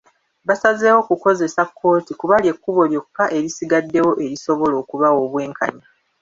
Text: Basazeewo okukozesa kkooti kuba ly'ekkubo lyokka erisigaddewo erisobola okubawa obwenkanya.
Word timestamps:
Basazeewo 0.47 0.99
okukozesa 1.03 1.61
kkooti 1.69 2.11
kuba 2.19 2.35
ly'ekkubo 2.43 2.81
lyokka 2.91 3.23
erisigaddewo 3.37 4.11
erisobola 4.25 4.75
okubawa 4.83 5.17
obwenkanya. 5.25 5.85